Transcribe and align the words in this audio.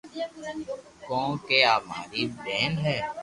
ڪون 1.07 1.29
ڪيي 1.47 1.59
آ 1.71 1.73
ماري 1.87 2.21
ٻين 2.43 2.71
ھي 2.83 2.97